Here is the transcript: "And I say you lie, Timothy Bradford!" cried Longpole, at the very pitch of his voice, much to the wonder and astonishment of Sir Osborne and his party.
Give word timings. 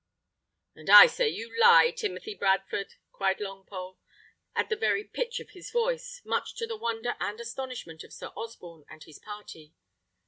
"And 0.73 0.89
I 0.89 1.05
say 1.05 1.29
you 1.29 1.55
lie, 1.59 1.91
Timothy 1.91 2.33
Bradford!" 2.33 2.95
cried 3.11 3.37
Longpole, 3.37 3.99
at 4.55 4.67
the 4.69 4.75
very 4.75 5.03
pitch 5.03 5.39
of 5.39 5.51
his 5.51 5.69
voice, 5.69 6.23
much 6.25 6.55
to 6.55 6.65
the 6.65 6.75
wonder 6.75 7.15
and 7.19 7.39
astonishment 7.39 8.03
of 8.03 8.11
Sir 8.11 8.29
Osborne 8.35 8.83
and 8.89 9.03
his 9.03 9.19
party. 9.19 9.75